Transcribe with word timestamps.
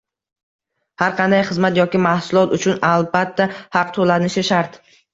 Har 1.03 1.13
qanday 1.19 1.43
xizmat 1.51 1.77
yoki 1.81 2.03
mahsulot 2.07 2.57
uchun 2.59 2.83
albatta 2.93 3.49
haq 3.63 3.97
to’lanishi 4.01 4.51
shart 4.53 4.85